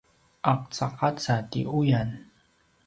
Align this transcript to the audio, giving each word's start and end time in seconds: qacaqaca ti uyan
qacaqaca 0.43 1.35
ti 1.51 1.61
uyan 1.79 2.09